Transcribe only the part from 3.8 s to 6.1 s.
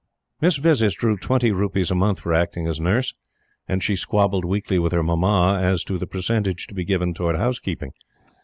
she squabbled weekly with her Mamma as to the